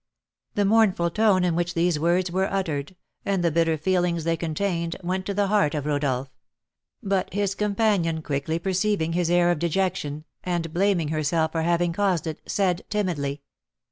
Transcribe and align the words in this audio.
The 0.55 0.65
mournful 0.65 1.11
tone 1.11 1.43
in 1.43 1.55
which 1.55 1.75
these 1.75 1.99
words 1.99 2.31
were 2.31 2.51
uttered, 2.51 2.95
and 3.23 3.43
the 3.43 3.51
bitter 3.51 3.77
feelings 3.77 4.23
they 4.23 4.35
contained, 4.35 4.95
went 5.03 5.27
to 5.27 5.33
the 5.35 5.45
heart 5.45 5.75
of 5.75 5.85
Rodolph; 5.85 6.33
but 7.03 7.31
his 7.35 7.53
companion, 7.53 8.23
quickly 8.23 8.57
perceiving 8.57 9.13
his 9.13 9.29
air 9.29 9.51
of 9.51 9.59
dejection, 9.59 10.25
and 10.43 10.73
blaming 10.73 11.09
herself 11.09 11.51
for 11.51 11.61
having 11.61 11.93
caused 11.93 12.25
it, 12.25 12.41
said, 12.47 12.81
timidly: 12.89 13.31
"M. 13.33 13.39